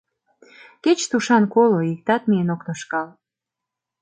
Кеч 0.83 0.99
тушан 1.09 1.43
коло, 1.53 1.79
иктат 1.93 2.23
миен 2.29 2.49
ок 2.55 2.61
тошкал. 2.67 3.07